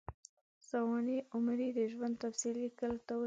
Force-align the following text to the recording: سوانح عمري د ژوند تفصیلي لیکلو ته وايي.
سوانح 0.69 1.17
عمري 1.35 1.69
د 1.77 1.79
ژوند 1.91 2.15
تفصیلي 2.23 2.59
لیکلو 2.65 2.99
ته 3.07 3.11
وايي. 3.13 3.19